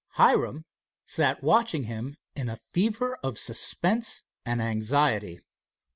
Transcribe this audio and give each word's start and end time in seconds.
Hiram 0.13 0.65
sat 1.05 1.43
watching 1.43 1.83
him 1.83 2.17
in 2.35 2.49
a 2.49 2.57
fever 2.57 3.19
of 3.23 3.37
suspense 3.37 4.23
and 4.43 4.59
anxiety. 4.59 5.41